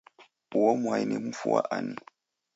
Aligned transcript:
Uo 0.55 0.75
mwai 0.77 1.05
ni 1.05 1.17
mfu 1.17 1.51
wa 1.51 1.71
ani? 1.71 1.95